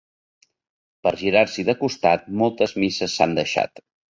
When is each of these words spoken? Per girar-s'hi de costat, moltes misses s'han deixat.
Per 1.07 1.11
girar-s'hi 1.19 1.67
de 1.69 1.77
costat, 1.83 2.27
moltes 2.43 2.77
misses 2.85 3.19
s'han 3.19 3.41
deixat. 3.43 3.87